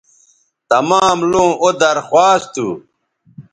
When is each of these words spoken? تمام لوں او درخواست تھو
تمام 0.71 1.17
لوں 1.31 1.49
او 1.61 1.67
درخواست 1.83 2.47
تھو 2.55 2.67